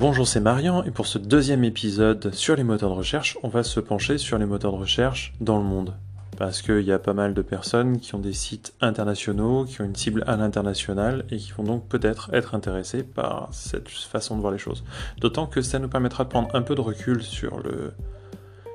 Bonjour, 0.00 0.26
c'est 0.26 0.40
Marian 0.40 0.82
et 0.84 0.90
pour 0.90 1.06
ce 1.06 1.18
deuxième 1.18 1.62
épisode 1.62 2.32
sur 2.32 2.56
les 2.56 2.64
moteurs 2.64 2.88
de 2.88 2.94
recherche, 2.94 3.36
on 3.42 3.48
va 3.48 3.62
se 3.62 3.80
pencher 3.80 4.16
sur 4.16 4.38
les 4.38 4.46
moteurs 4.46 4.72
de 4.72 4.78
recherche 4.78 5.34
dans 5.42 5.58
le 5.58 5.62
monde. 5.62 5.94
Parce 6.38 6.62
qu'il 6.62 6.80
y 6.80 6.92
a 6.92 6.98
pas 6.98 7.12
mal 7.12 7.34
de 7.34 7.42
personnes 7.42 8.00
qui 8.00 8.14
ont 8.14 8.18
des 8.18 8.32
sites 8.32 8.72
internationaux, 8.80 9.66
qui 9.66 9.82
ont 9.82 9.84
une 9.84 9.94
cible 9.94 10.24
à 10.26 10.36
l'international 10.38 11.26
et 11.30 11.36
qui 11.36 11.52
vont 11.52 11.64
donc 11.64 11.86
peut-être 11.86 12.32
être 12.32 12.54
intéressés 12.54 13.02
par 13.02 13.50
cette 13.52 13.90
façon 13.90 14.36
de 14.36 14.40
voir 14.40 14.54
les 14.54 14.58
choses. 14.58 14.84
D'autant 15.20 15.46
que 15.46 15.60
ça 15.60 15.78
nous 15.78 15.90
permettra 15.90 16.24
de 16.24 16.30
prendre 16.30 16.48
un 16.54 16.62
peu 16.62 16.74
de 16.74 16.80
recul 16.80 17.22
sur 17.22 17.58
le, 17.58 17.92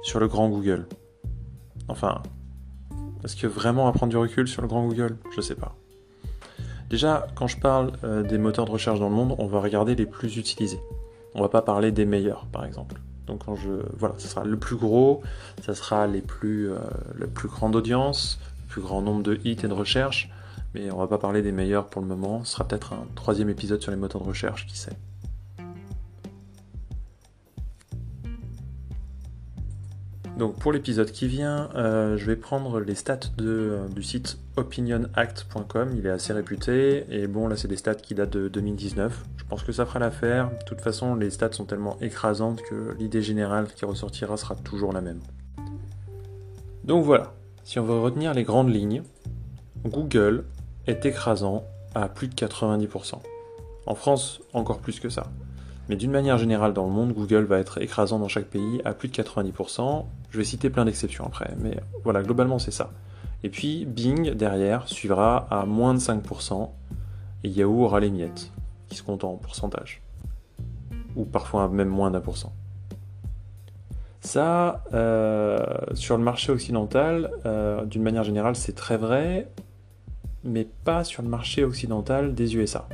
sur 0.03 0.19
le 0.19 0.27
grand 0.27 0.47
Google. 0.47 0.85
Enfin, 1.87 2.21
est-ce 3.23 3.35
que 3.35 3.47
vraiment 3.47 3.85
va 3.85 3.93
prendre 3.93 4.11
du 4.11 4.17
recul 4.17 4.47
sur 4.47 4.61
le 4.61 4.67
grand 4.67 4.85
Google? 4.85 5.17
Je 5.35 5.41
sais 5.41 5.55
pas. 5.55 5.75
Déjà, 6.91 7.25
quand 7.33 7.47
je 7.47 7.57
parle 7.57 7.93
euh, 8.03 8.21
des 8.21 8.37
moteurs 8.37 8.65
de 8.65 8.71
recherche 8.71 8.99
dans 8.99 9.09
le 9.09 9.15
monde, 9.15 9.33
on 9.39 9.47
va 9.47 9.59
regarder 9.59 9.95
les 9.95 10.05
plus 10.05 10.37
utilisés. 10.37 10.79
On 11.35 11.41
va 11.41 11.49
pas 11.49 11.61
parler 11.61 11.91
des 11.91 12.05
meilleurs, 12.05 12.45
par 12.47 12.65
exemple. 12.65 12.95
Donc 13.27 13.45
quand 13.45 13.55
je 13.55 13.71
voilà, 13.97 14.15
ce 14.17 14.27
sera 14.27 14.43
le 14.43 14.57
plus 14.57 14.75
gros, 14.75 15.21
ça 15.61 15.75
sera 15.75 16.07
les 16.07 16.21
plus 16.21 16.71
euh, 16.71 16.77
le 17.13 17.27
plus 17.27 17.49
grande 17.49 17.75
audience, 17.75 18.39
le 18.63 18.69
plus 18.69 18.81
grand 18.81 19.01
nombre 19.01 19.23
de 19.23 19.39
hits 19.43 19.57
et 19.63 19.67
de 19.67 19.73
recherches, 19.73 20.29
mais 20.73 20.91
on 20.91 20.97
va 20.97 21.07
pas 21.07 21.17
parler 21.17 21.41
des 21.41 21.51
meilleurs 21.51 21.87
pour 21.87 22.01
le 22.01 22.07
moment. 22.07 22.43
Ce 22.43 22.53
sera 22.53 22.67
peut-être 22.67 22.93
un 22.93 23.05
troisième 23.15 23.49
épisode 23.49 23.81
sur 23.81 23.91
les 23.91 23.97
moteurs 23.97 24.21
de 24.21 24.27
recherche, 24.27 24.65
qui 24.67 24.77
sait. 24.77 24.95
Donc 30.37 30.57
pour 30.59 30.73
l'épisode 30.73 31.11
qui 31.11 31.27
vient, 31.27 31.69
euh, 31.75 32.17
je 32.17 32.25
vais 32.25 32.35
prendre 32.35 32.81
les 32.81 32.95
stats 32.95 33.19
de, 33.37 33.47
euh, 33.47 33.87
du 33.87 34.03
site 34.03 34.37
opinionact.com, 34.57 35.95
il 35.97 36.05
est 36.05 36.09
assez 36.09 36.33
réputé, 36.33 37.05
et 37.09 37.27
bon 37.27 37.47
là 37.47 37.55
c'est 37.55 37.69
des 37.69 37.77
stats 37.77 37.95
qui 37.95 38.15
datent 38.15 38.31
de 38.31 38.49
2019, 38.49 39.23
je 39.37 39.43
pense 39.45 39.63
que 39.63 39.71
ça 39.71 39.85
fera 39.85 39.99
l'affaire, 39.99 40.49
de 40.49 40.65
toute 40.65 40.81
façon 40.81 41.15
les 41.15 41.29
stats 41.29 41.53
sont 41.53 41.63
tellement 41.63 41.97
écrasantes 42.01 42.61
que 42.63 42.95
l'idée 42.99 43.21
générale 43.21 43.67
qui 43.73 43.85
ressortira 43.85 44.35
sera 44.35 44.55
toujours 44.55 44.91
la 44.91 44.99
même. 44.99 45.21
Donc 46.83 47.05
voilà, 47.05 47.33
si 47.63 47.79
on 47.79 47.85
veut 47.85 47.99
retenir 47.99 48.33
les 48.33 48.43
grandes 48.43 48.73
lignes, 48.73 49.03
Google 49.85 50.43
est 50.85 51.05
écrasant 51.05 51.63
à 51.93 52.09
plus 52.09 52.27
de 52.27 52.35
90%. 52.35 53.21
En 53.87 53.95
France, 53.95 54.41
encore 54.53 54.79
plus 54.79 54.99
que 54.99 55.09
ça. 55.09 55.27
Mais 55.89 55.95
d'une 55.95 56.11
manière 56.11 56.37
générale 56.37 56.73
dans 56.73 56.85
le 56.85 56.91
monde, 56.91 57.13
Google 57.13 57.43
va 57.43 57.59
être 57.59 57.81
écrasant 57.81 58.19
dans 58.19 58.27
chaque 58.27 58.45
pays 58.45 58.81
à 58.85 58.93
plus 58.93 59.07
de 59.07 59.13
90%. 59.13 60.05
Je 60.31 60.37
vais 60.37 60.43
citer 60.43 60.69
plein 60.69 60.85
d'exceptions 60.85 61.25
après, 61.25 61.53
mais 61.59 61.77
voilà, 62.03 62.23
globalement 62.23 62.59
c'est 62.59 62.71
ça. 62.71 62.91
Et 63.43 63.49
puis 63.49 63.85
Bing 63.85 64.31
derrière 64.31 64.87
suivra 64.87 65.47
à 65.51 65.65
moins 65.65 65.93
de 65.93 65.99
5%, 65.99 66.69
et 67.43 67.49
Yahoo 67.49 67.83
aura 67.83 67.99
les 67.99 68.09
miettes, 68.09 68.51
qui 68.89 68.95
se 68.95 69.03
comptent 69.03 69.23
en 69.23 69.35
pourcentage. 69.35 70.01
Ou 71.15 71.25
parfois 71.25 71.67
même 71.67 71.89
moins 71.89 72.09
d'un 72.09 72.21
pour 72.21 72.37
cent. 72.37 72.53
Ça, 74.21 74.83
euh, 74.95 75.63
sur 75.93 76.17
le 76.17 76.23
marché 76.23 76.51
occidental, 76.51 77.29
euh, 77.45 77.85
d'une 77.85 78.01
manière 78.01 78.23
générale, 78.23 78.55
c'est 78.55 78.73
très 78.73 78.97
vrai, 78.97 79.47
mais 80.43 80.67
pas 80.83 81.03
sur 81.03 81.21
le 81.21 81.29
marché 81.29 81.63
occidental 81.63 82.33
des 82.33 82.55
USA. 82.55 82.87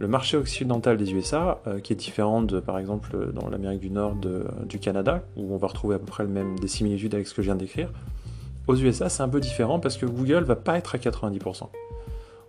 Le 0.00 0.06
marché 0.06 0.36
occidental 0.36 0.96
des 0.96 1.12
USA, 1.12 1.60
euh, 1.66 1.80
qui 1.80 1.92
est 1.92 1.96
différent 1.96 2.42
de, 2.42 2.60
par 2.60 2.78
exemple, 2.78 3.32
dans 3.32 3.48
l'Amérique 3.48 3.80
du 3.80 3.90
Nord 3.90 4.14
du 4.66 4.78
Canada, 4.78 5.24
où 5.36 5.52
on 5.52 5.56
va 5.56 5.66
retrouver 5.66 5.96
à 5.96 5.98
peu 5.98 6.06
près 6.06 6.22
le 6.22 6.28
même, 6.28 6.58
des 6.58 6.68
similitudes 6.68 7.14
avec 7.14 7.26
ce 7.26 7.34
que 7.34 7.42
je 7.42 7.46
viens 7.46 7.56
d'écrire, 7.56 7.90
aux 8.68 8.76
USA, 8.76 9.08
c'est 9.08 9.22
un 9.22 9.28
peu 9.28 9.40
différent 9.40 9.80
parce 9.80 9.96
que 9.96 10.06
Google 10.06 10.44
va 10.44 10.54
pas 10.54 10.76
être 10.76 10.94
à 10.94 10.98
90%. 10.98 11.68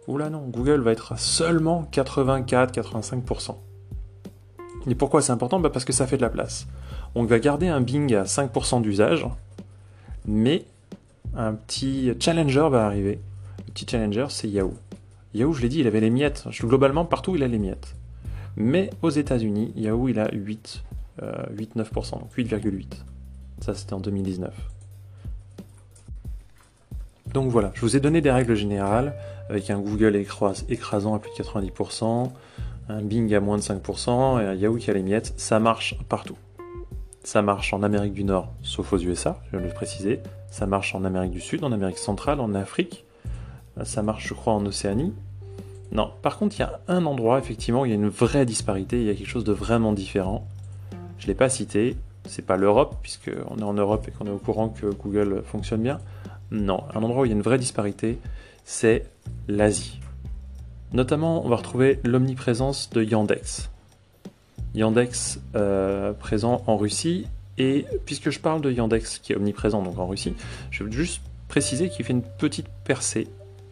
Oula 0.08 0.30
non, 0.30 0.45
Google 0.47 0.81
va 0.81 0.92
être 0.92 1.14
à 1.14 1.17
seulement 1.17 1.88
84-85%. 1.92 3.55
Et 4.88 4.95
pourquoi 4.95 5.22
c'est 5.22 5.31
important? 5.31 5.59
Bah 5.59 5.70
Parce 5.70 5.86
que 5.86 5.94
ça 5.94 6.08
fait 6.08 6.17
de 6.17 6.22
la 6.22 6.30
place. 6.30 6.67
On 7.16 7.23
va 7.23 7.39
garder 7.39 7.67
un 7.67 7.82
Bing 7.82 8.14
à 8.15 8.23
5% 8.23 8.82
d'usage, 8.82 9.26
mais 10.26 10.65
un 11.36 11.54
petit 11.54 12.11
challenger 12.20 12.67
va 12.70 12.86
arriver. 12.86 13.20
Le 13.67 13.73
petit 13.73 13.86
challenger, 13.88 14.26
c'est 14.30 14.49
Yahoo. 14.49 14.73
Yahoo, 15.33 15.53
je 15.53 15.61
l'ai 15.61 15.69
dit, 15.69 15.79
il 15.79 15.87
avait 15.87 15.99
les 15.99 16.09
miettes. 16.09 16.45
Globalement, 16.61 17.05
partout, 17.05 17.35
il 17.35 17.43
a 17.43 17.47
les 17.47 17.59
miettes. 17.59 17.95
Mais 18.57 18.89
aux 19.01 19.09
États-Unis, 19.09 19.73
Yahoo, 19.75 20.09
il 20.09 20.19
a 20.19 20.29
8, 20.33 20.83
8-9%, 21.21 22.19
donc 22.19 22.35
8,8. 22.37 22.85
Ça, 23.61 23.73
c'était 23.73 23.93
en 23.93 23.99
2019. 23.99 24.53
Donc 27.33 27.51
voilà, 27.51 27.71
je 27.75 27.81
vous 27.81 27.95
ai 27.95 27.99
donné 27.99 28.21
des 28.21 28.31
règles 28.31 28.55
générales, 28.55 29.13
avec 29.49 29.69
un 29.69 29.79
Google 29.79 30.15
écrasant 30.15 31.13
à 31.13 31.19
plus 31.19 31.29
de 31.37 31.43
90%, 31.43 32.31
un 32.89 33.01
Bing 33.03 33.31
à 33.35 33.39
moins 33.39 33.57
de 33.57 33.61
5%, 33.61 34.41
et 34.41 34.45
un 34.45 34.55
Yahoo 34.55 34.77
qui 34.77 34.89
a 34.89 34.93
les 34.93 35.03
miettes. 35.03 35.33
Ça 35.37 35.59
marche 35.59 35.95
partout. 36.09 36.37
Ça 37.23 37.43
marche 37.43 37.71
en 37.73 37.83
Amérique 37.83 38.13
du 38.13 38.23
Nord, 38.23 38.51
sauf 38.63 38.93
aux 38.93 38.97
USA, 38.97 39.39
je 39.45 39.57
viens 39.57 39.67
le 39.67 39.71
préciser. 39.73 40.21
Ça 40.49 40.65
marche 40.65 40.95
en 40.95 41.03
Amérique 41.03 41.31
du 41.31 41.41
Sud, 41.41 41.63
en 41.63 41.71
Amérique 41.71 41.99
centrale, 41.99 42.39
en 42.39 42.55
Afrique, 42.55 43.05
ça 43.83 44.01
marche, 44.01 44.27
je 44.27 44.33
crois, 44.33 44.53
en 44.53 44.65
Océanie. 44.65 45.13
Non, 45.91 46.11
par 46.21 46.37
contre, 46.37 46.55
il 46.57 46.59
y 46.59 46.63
a 46.63 46.79
un 46.87 47.05
endroit, 47.05 47.39
effectivement, 47.39 47.81
où 47.81 47.85
il 47.85 47.89
y 47.89 47.91
a 47.91 47.95
une 47.95 48.09
vraie 48.09 48.45
disparité, 48.45 48.99
il 48.99 49.07
y 49.07 49.09
a 49.09 49.15
quelque 49.15 49.27
chose 49.27 49.43
de 49.43 49.53
vraiment 49.53 49.91
différent. 49.91 50.47
Je 51.17 51.23
ne 51.23 51.27
l'ai 51.27 51.35
pas 51.35 51.49
cité, 51.49 51.97
c'est 52.25 52.45
pas 52.45 52.57
l'Europe, 52.57 52.97
puisqu'on 53.01 53.57
est 53.57 53.63
en 53.63 53.73
Europe 53.73 54.07
et 54.07 54.11
qu'on 54.11 54.25
est 54.27 54.31
au 54.31 54.37
courant 54.37 54.69
que 54.69 54.85
Google 54.87 55.43
fonctionne 55.45 55.81
bien. 55.81 55.99
Non, 56.51 56.83
un 56.93 57.01
endroit 57.01 57.23
où 57.23 57.25
il 57.25 57.29
y 57.29 57.31
a 57.31 57.35
une 57.35 57.41
vraie 57.41 57.57
disparité, 57.57 58.19
c'est 58.65 59.05
l'Asie. 59.47 59.99
Notamment, 60.93 61.45
on 61.45 61.49
va 61.49 61.55
retrouver 61.55 61.99
l'omniprésence 62.03 62.89
de 62.91 63.03
Yandex. 63.03 63.69
Yandex 64.75 65.39
euh, 65.55 66.13
présent 66.13 66.63
en 66.67 66.77
Russie, 66.77 67.25
et 67.57 67.85
puisque 68.05 68.29
je 68.29 68.39
parle 68.39 68.61
de 68.61 68.71
Yandex 68.71 69.19
qui 69.19 69.33
est 69.33 69.35
omniprésent 69.35 69.81
donc 69.81 69.97
en 69.99 70.07
Russie, 70.07 70.33
je 70.71 70.83
veux 70.83 70.91
juste 70.91 71.21
préciser 71.47 71.89
qu'il 71.89 72.05
fait 72.05 72.13
une 72.13 72.23
petite 72.23 72.67
percée 72.83 73.27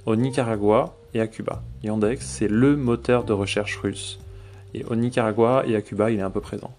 au 0.07 0.15
Nicaragua 0.15 0.95
et 1.13 1.19
à 1.19 1.27
Cuba. 1.27 1.61
Yandex, 1.83 2.25
c'est 2.25 2.47
le 2.47 2.77
moteur 2.77 3.25
de 3.25 3.33
recherche 3.33 3.75
russe. 3.75 4.19
Et 4.73 4.85
au 4.85 4.95
Nicaragua 4.95 5.65
et 5.67 5.75
à 5.75 5.81
Cuba, 5.81 6.09
il 6.09 6.19
est 6.19 6.23
un 6.23 6.29
peu 6.29 6.39
présent. 6.39 6.73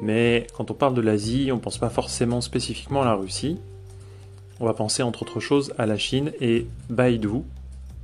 Mais 0.00 0.46
quand 0.56 0.70
on 0.70 0.74
parle 0.74 0.94
de 0.94 1.00
l'Asie, 1.00 1.50
on 1.50 1.56
ne 1.56 1.60
pense 1.60 1.76
pas 1.76 1.90
forcément 1.90 2.40
spécifiquement 2.40 3.02
à 3.02 3.04
la 3.04 3.14
Russie. 3.14 3.58
On 4.60 4.64
va 4.64 4.74
penser 4.74 5.02
entre 5.02 5.22
autres 5.22 5.40
choses 5.40 5.74
à 5.76 5.86
la 5.86 5.98
Chine 5.98 6.30
et 6.40 6.68
Baidu. 6.88 7.42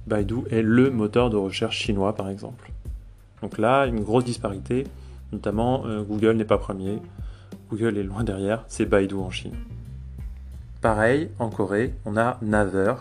Baidu 0.09 0.39
est 0.51 0.63
le 0.63 0.91
moteur 0.91 1.31
de 1.31 1.37
recherche 1.37 1.79
chinois 1.79 2.17
par 2.17 2.29
exemple. 2.29 2.73
Donc 3.43 3.59
là, 3.59 3.87
une 3.87 4.03
grosse 4.03 4.25
disparité, 4.25 4.85
notamment 5.33 5.87
euh, 5.87 6.03
Google 6.03 6.33
n'est 6.33 6.45
pas 6.45 6.59
premier, 6.59 6.99
Google 7.71 7.97
est 7.97 8.03
loin 8.03 8.25
derrière, 8.25 8.65
c'est 8.67 8.87
Baidu 8.87 9.15
en 9.15 9.31
Chine. 9.31 9.55
Pareil, 10.87 11.31
en 11.41 11.49
Corée, 11.51 11.93
on 12.05 12.17
a 12.17 12.39
Naver, 12.43 12.95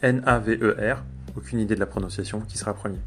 N-A-V-E-R, 0.00 1.02
aucune 1.36 1.58
idée 1.58 1.74
de 1.74 1.80
la 1.80 1.86
prononciation, 1.86 2.40
qui 2.42 2.56
sera 2.56 2.72
premier. 2.72 3.00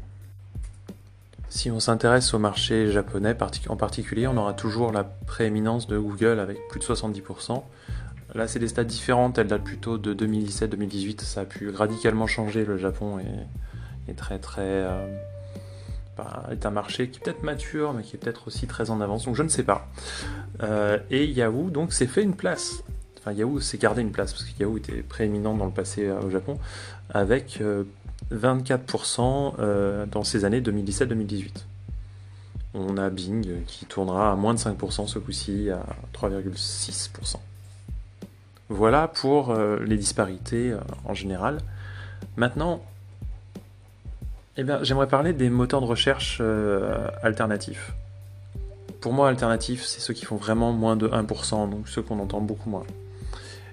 Si 1.48 1.70
on 1.70 1.80
s'intéresse 1.80 2.34
au 2.34 2.38
marché 2.38 2.92
japonais 2.92 3.34
en 3.70 3.76
particulier, 3.76 4.26
on 4.26 4.36
aura 4.36 4.52
toujours 4.52 4.92
la 4.92 5.04
prééminence 5.04 5.86
de 5.86 5.96
Google 5.96 6.38
avec 6.38 6.58
plus 6.68 6.80
de 6.80 6.84
70%. 6.84 7.62
Là, 8.34 8.46
c'est 8.46 8.58
des 8.58 8.68
stats 8.68 8.84
différentes, 8.84 9.38
elles 9.38 9.46
datent 9.46 9.64
plutôt 9.64 9.96
de 9.96 10.12
2017-2018. 10.12 11.22
Ça 11.22 11.40
a 11.40 11.44
pu 11.46 11.70
radicalement 11.70 12.26
changer. 12.26 12.66
Le 12.66 12.76
Japon 12.76 13.20
est, 14.06 14.12
très 14.12 14.38
très. 14.38 14.60
Euh, 14.60 15.16
bah, 16.18 16.44
est 16.52 16.66
un 16.66 16.70
marché 16.70 17.08
qui 17.08 17.20
est 17.20 17.22
peut-être 17.22 17.42
mature, 17.42 17.94
mais 17.94 18.02
qui 18.02 18.16
est 18.16 18.18
peut-être 18.18 18.48
aussi 18.48 18.66
très 18.66 18.90
en 18.90 19.00
avance. 19.00 19.24
Donc 19.24 19.34
je 19.34 19.42
ne 19.42 19.48
sais 19.48 19.64
pas. 19.64 19.88
Euh, 20.62 20.98
et 21.10 21.24
Yahoo 21.24 21.70
donc 21.70 21.94
s'est 21.94 22.06
fait 22.06 22.22
une 22.22 22.36
place 22.36 22.82
Yahoo 23.32 23.60
s'est 23.60 23.78
gardé 23.78 24.02
une 24.02 24.12
place 24.12 24.32
parce 24.32 24.44
que 24.44 24.60
Yahoo 24.60 24.76
était 24.76 25.02
prééminent 25.02 25.54
dans 25.54 25.66
le 25.66 25.70
passé 25.70 26.06
euh, 26.06 26.20
au 26.20 26.30
Japon 26.30 26.58
avec 27.10 27.60
24% 28.32 29.20
euh, 29.20 29.52
euh, 29.58 30.06
dans 30.06 30.24
ces 30.24 30.44
années 30.44 30.60
2017-2018. 30.60 31.50
On 32.74 32.98
a 32.98 33.08
Bing 33.10 33.64
qui 33.66 33.86
tournera 33.86 34.32
à 34.32 34.36
moins 34.36 34.52
de 34.54 34.58
5% 34.58 35.06
ce 35.06 35.18
coup-ci, 35.18 35.70
à 35.70 35.84
3,6%. 36.14 37.36
Voilà 38.68 39.08
pour 39.08 39.54
les 39.54 39.96
disparités 39.96 40.74
en 41.06 41.14
général. 41.14 41.60
Maintenant, 42.36 42.82
eh 44.58 44.64
j'aimerais 44.82 45.06
parler 45.06 45.32
des 45.32 45.48
moteurs 45.48 45.80
de 45.80 45.86
recherche 45.86 46.42
alternatifs. 47.22 47.94
Pour 49.00 49.14
moi, 49.14 49.28
alternatifs, 49.30 49.84
c'est 49.84 50.00
ceux 50.00 50.12
qui 50.12 50.26
font 50.26 50.36
vraiment 50.36 50.72
moins 50.72 50.96
de 50.96 51.08
1%, 51.08 51.70
donc 51.70 51.88
ceux 51.88 52.02
qu'on 52.02 52.18
entend 52.18 52.42
beaucoup 52.42 52.68
moins 52.68 52.84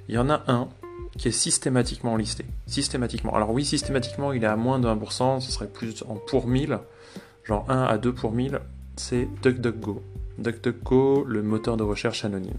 il 0.07 0.15
y 0.15 0.17
en 0.17 0.29
a 0.29 0.43
un 0.47 0.69
qui 1.17 1.27
est 1.27 1.31
systématiquement 1.31 2.17
listé. 2.17 2.45
Systématiquement. 2.65 3.35
Alors 3.35 3.51
oui, 3.51 3.65
systématiquement, 3.65 4.33
il 4.33 4.43
est 4.43 4.47
à 4.47 4.55
moins 4.55 4.79
de 4.79 4.87
1%, 4.87 5.39
ce 5.39 5.51
serait 5.51 5.67
plus 5.67 6.03
en 6.07 6.15
pour 6.15 6.47
1000, 6.47 6.79
genre 7.43 7.69
1 7.69 7.83
à 7.83 7.97
2 7.97 8.13
pour 8.13 8.31
1000, 8.31 8.59
c'est 8.95 9.27
DuckDuckGo. 9.41 10.01
DuckDuckGo, 10.39 11.25
le 11.25 11.43
moteur 11.43 11.77
de 11.77 11.83
recherche 11.83 12.25
anonyme. 12.25 12.57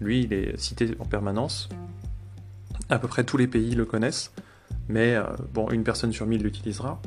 Lui, 0.00 0.22
il 0.22 0.32
est 0.32 0.58
cité 0.58 0.94
en 0.98 1.04
permanence. 1.04 1.68
À 2.88 2.98
peu 2.98 3.08
près 3.08 3.24
tous 3.24 3.36
les 3.36 3.46
pays 3.46 3.74
le 3.74 3.84
connaissent, 3.84 4.32
mais 4.88 5.14
euh, 5.14 5.24
bon, 5.52 5.68
une 5.70 5.84
personne 5.84 6.12
sur 6.12 6.26
1000 6.26 6.42
l'utilisera. 6.42 7.00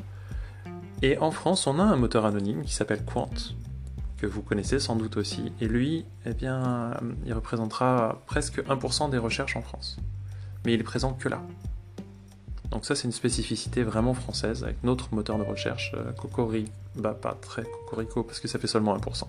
Et 1.02 1.18
en 1.18 1.32
France, 1.32 1.66
on 1.66 1.80
a 1.80 1.82
un 1.82 1.96
moteur 1.96 2.24
anonyme 2.24 2.62
qui 2.62 2.72
s'appelle 2.72 3.04
Quant, 3.04 3.30
que 4.22 4.26
vous 4.28 4.42
connaissez 4.42 4.78
sans 4.78 4.94
doute 4.94 5.16
aussi. 5.16 5.52
Et 5.60 5.66
lui, 5.66 6.04
eh 6.26 6.32
bien, 6.32 6.92
il 7.26 7.34
représentera 7.34 8.22
presque 8.26 8.62
1% 8.62 9.10
des 9.10 9.18
recherches 9.18 9.56
en 9.56 9.62
France. 9.62 9.96
Mais 10.64 10.74
il 10.74 10.80
est 10.80 10.84
présent 10.84 11.12
que 11.12 11.28
là. 11.28 11.42
Donc 12.70 12.86
ça, 12.86 12.94
c'est 12.94 13.04
une 13.04 13.12
spécificité 13.12 13.82
vraiment 13.82 14.14
française 14.14 14.62
avec 14.62 14.76
notre 14.84 15.12
moteur 15.12 15.38
de 15.38 15.42
recherche, 15.42 15.92
euh, 15.96 16.12
Cocori. 16.12 16.66
Bah, 16.94 17.18
pas 17.20 17.36
très 17.40 17.64
Cocorico, 17.64 18.22
parce 18.22 18.38
que 18.38 18.46
ça 18.46 18.60
fait 18.60 18.68
seulement 18.68 18.96
1%. 18.96 19.24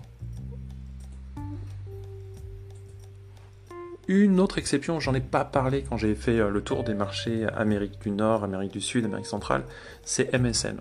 Une 4.06 4.38
autre 4.38 4.58
exception, 4.58 5.00
j'en 5.00 5.14
ai 5.14 5.20
pas 5.20 5.44
parlé 5.44 5.82
quand 5.82 5.96
j'ai 5.96 6.14
fait 6.14 6.38
euh, 6.38 6.50
le 6.50 6.62
tour 6.62 6.84
des 6.84 6.94
marchés 6.94 7.46
Amérique 7.56 8.00
du 8.00 8.12
Nord, 8.12 8.44
Amérique 8.44 8.72
du 8.72 8.80
Sud, 8.80 9.04
Amérique 9.06 9.26
centrale, 9.26 9.64
c'est 10.04 10.32
MSN. 10.38 10.76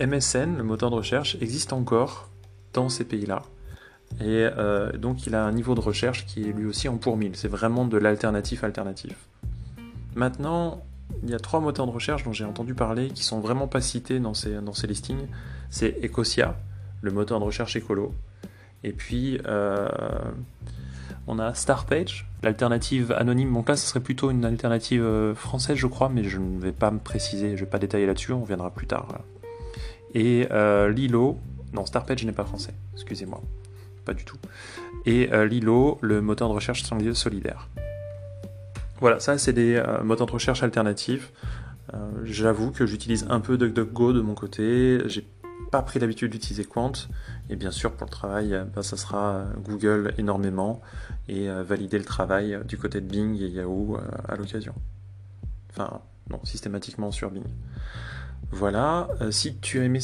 MSN, 0.00 0.56
le 0.56 0.62
moteur 0.62 0.90
de 0.90 0.96
recherche, 0.96 1.36
existe 1.40 1.72
encore 1.72 2.30
dans 2.74 2.88
ces 2.88 3.04
pays-là. 3.04 3.42
Et 4.20 4.48
euh, 4.56 4.92
donc 4.92 5.26
il 5.26 5.34
a 5.34 5.44
un 5.44 5.52
niveau 5.52 5.74
de 5.74 5.80
recherche 5.80 6.26
qui 6.26 6.48
est 6.48 6.52
lui 6.52 6.66
aussi 6.66 6.88
en 6.88 6.96
pour 6.96 7.16
mille. 7.16 7.34
C'est 7.34 7.48
vraiment 7.48 7.84
de 7.84 7.96
l'alternatif 7.96 8.62
alternatif. 8.62 9.16
Maintenant, 10.14 10.84
il 11.22 11.30
y 11.30 11.34
a 11.34 11.38
trois 11.38 11.60
moteurs 11.60 11.86
de 11.86 11.90
recherche 11.90 12.22
dont 12.24 12.32
j'ai 12.32 12.44
entendu 12.44 12.74
parler 12.74 13.08
qui 13.08 13.24
sont 13.24 13.40
vraiment 13.40 13.66
pas 13.66 13.80
cités 13.80 14.20
dans 14.20 14.34
ces, 14.34 14.54
dans 14.60 14.72
ces 14.72 14.86
listings. 14.86 15.26
C'est 15.70 15.98
Ecosia, 16.04 16.56
le 17.02 17.10
moteur 17.10 17.40
de 17.40 17.44
recherche 17.44 17.74
écolo. 17.76 18.14
Et 18.84 18.92
puis 18.92 19.40
euh, 19.46 19.88
on 21.26 21.38
a 21.38 21.54
Starpage, 21.54 22.28
l'alternative 22.42 23.12
anonyme. 23.12 23.52
Donc 23.52 23.68
là, 23.68 23.76
ce 23.76 23.86
serait 23.86 24.00
plutôt 24.00 24.30
une 24.30 24.44
alternative 24.44 25.02
euh, 25.02 25.34
française, 25.34 25.76
je 25.76 25.86
crois, 25.86 26.08
mais 26.08 26.22
je 26.22 26.38
ne 26.38 26.60
vais 26.60 26.72
pas 26.72 26.90
me 26.90 26.98
préciser, 26.98 27.48
je 27.48 27.52
ne 27.54 27.58
vais 27.60 27.66
pas 27.66 27.78
détailler 27.78 28.06
là-dessus, 28.06 28.32
on 28.32 28.42
reviendra 28.42 28.70
plus 28.70 28.86
tard. 28.86 29.08
Et 30.16 30.46
Lilo, 30.94 31.40
non, 31.74 31.84
Starpage 31.84 32.24
n'est 32.24 32.32
pas 32.32 32.44
français, 32.44 32.74
excusez-moi, 32.94 33.42
pas 34.04 34.14
du 34.14 34.24
tout. 34.24 34.38
Et 35.06 35.32
euh, 35.32 35.46
Lilo, 35.46 35.98
le 36.00 36.20
moteur 36.20 36.48
de 36.48 36.54
recherche 36.54 36.84
solidaire. 36.84 37.68
Voilà, 39.00 39.20
ça 39.20 39.36
c'est 39.38 39.52
des 39.52 39.74
euh, 39.74 40.02
moteurs 40.02 40.26
de 40.26 40.32
recherche 40.32 40.62
alternatifs. 40.62 41.32
J'avoue 42.24 42.72
que 42.72 42.86
j'utilise 42.86 43.24
un 43.28 43.38
peu 43.38 43.56
DuckDuckGo 43.56 44.12
de 44.14 44.20
mon 44.20 44.34
côté. 44.34 45.00
J'ai 45.06 45.24
pas 45.70 45.80
pris 45.80 46.00
l'habitude 46.00 46.32
d'utiliser 46.32 46.64
Quant. 46.64 46.90
Et 47.50 47.54
bien 47.54 47.70
sûr, 47.70 47.92
pour 47.92 48.06
le 48.06 48.10
travail, 48.10 48.58
bah, 48.74 48.82
ça 48.82 48.96
sera 48.96 49.44
Google 49.62 50.12
énormément 50.18 50.80
et 51.28 51.46
valider 51.48 51.98
le 51.98 52.04
travail 52.04 52.58
du 52.66 52.78
côté 52.78 53.00
de 53.00 53.06
Bing 53.06 53.40
et 53.40 53.46
Yahoo 53.46 53.96
à 54.26 54.34
l'occasion. 54.34 54.74
Enfin, 55.70 56.00
non, 56.30 56.40
systématiquement 56.44 57.12
sur 57.12 57.30
Bing. 57.30 57.44
Voilà, 58.50 59.08
euh, 59.20 59.30
si 59.30 59.56
tu 59.56 59.80
as 59.80 59.84
aimé, 59.84 59.98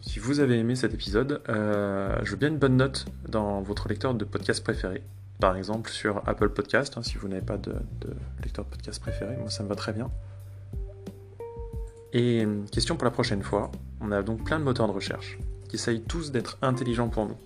si 0.00 0.18
vous 0.18 0.40
avez 0.40 0.58
aimé 0.58 0.76
cet 0.76 0.94
épisode, 0.94 1.40
euh, 1.48 2.16
je 2.22 2.30
veux 2.32 2.36
bien 2.36 2.48
une 2.48 2.58
bonne 2.58 2.76
note 2.76 3.06
dans 3.28 3.62
votre 3.62 3.88
lecteur 3.88 4.14
de 4.14 4.24
podcast 4.24 4.62
préféré. 4.62 5.02
Par 5.40 5.56
exemple 5.56 5.90
sur 5.90 6.22
Apple 6.26 6.50
Podcast, 6.50 6.94
hein, 6.96 7.02
si 7.02 7.16
vous 7.18 7.28
n'avez 7.28 7.44
pas 7.44 7.56
de, 7.56 7.74
lecteur 8.42 8.64
de 8.64 8.70
podcast 8.70 9.00
préféré, 9.00 9.36
moi 9.36 9.50
ça 9.50 9.62
me 9.62 9.68
va 9.68 9.74
très 9.74 9.92
bien. 9.92 10.10
Et 12.12 12.44
euh, 12.44 12.62
question 12.70 12.96
pour 12.96 13.04
la 13.04 13.10
prochaine 13.10 13.42
fois, 13.42 13.72
on 14.00 14.12
a 14.12 14.22
donc 14.22 14.44
plein 14.44 14.58
de 14.58 14.64
moteurs 14.64 14.86
de 14.86 14.92
recherche 14.92 15.38
qui 15.68 15.76
essayent 15.76 16.02
tous 16.02 16.30
d'être 16.30 16.58
intelligents 16.62 17.08
pour 17.08 17.26
nous, 17.26 17.36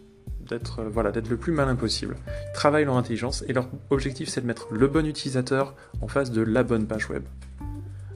d'être 0.40 0.84
voilà, 0.84 1.12
d'être 1.12 1.28
le 1.28 1.38
plus 1.38 1.52
malin 1.52 1.76
possible. 1.76 2.16
Ils 2.26 2.52
travaillent 2.52 2.84
leur 2.84 2.96
intelligence 2.96 3.42
et 3.48 3.52
leur 3.52 3.68
objectif 3.90 4.28
c'est 4.28 4.42
de 4.42 4.46
mettre 4.46 4.68
le 4.70 4.86
bon 4.86 5.06
utilisateur 5.06 5.74
en 6.02 6.08
face 6.08 6.30
de 6.30 6.42
la 6.42 6.62
bonne 6.62 6.86
page 6.86 7.08
web. 7.08 7.24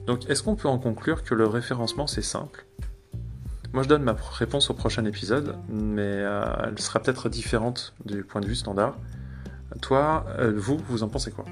Donc 0.05 0.29
est-ce 0.29 0.43
qu'on 0.43 0.55
peut 0.55 0.67
en 0.67 0.77
conclure 0.77 1.23
que 1.23 1.33
le 1.33 1.47
référencement 1.47 2.05
c'est 2.05 2.21
simple? 2.21 2.65
Moi 3.73 3.81
je 3.81 3.89
donne 3.89 4.03
ma 4.03 4.15
réponse 4.37 4.69
au 4.69 4.75
prochain 4.75 5.03
épisode, 5.05 5.55
mais 5.67 6.01
euh, 6.03 6.45
elle 6.63 6.79
sera 6.79 6.99
peut-être 6.99 7.27
différente 7.27 7.95
du 8.05 8.23
point 8.23 8.39
de 8.39 8.45
vue 8.45 8.55
standard. 8.55 8.97
Toi, 9.81 10.25
euh, 10.37 10.53
vous, 10.55 10.77
vous 10.87 11.01
en 11.01 11.09
pensez 11.09 11.31
quoi? 11.31 11.45